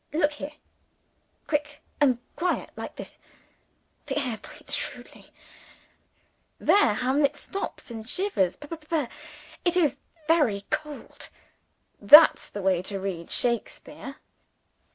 Look 0.13 0.31
here! 0.31 0.53
Quick 1.45 1.83
and 1.99 2.17
quiet 2.35 2.71
like 2.75 2.95
this. 2.95 3.19
'The 4.07 4.17
air 4.17 4.39
bites 4.41 4.73
shrewdly' 4.73 5.31
there 6.57 6.95
Hamlet 6.95 7.37
stops 7.37 7.91
and 7.91 8.09
shivers 8.09 8.55
pur 8.55 8.69
rer 8.75 8.79
rer! 8.89 9.09
'it 9.63 9.77
is 9.77 9.97
very 10.27 10.65
cold.' 10.71 11.29
That's 12.01 12.49
the 12.49 12.63
way 12.63 12.81
to 12.81 12.99
read 12.99 13.29
Shakespeare!" 13.29 14.15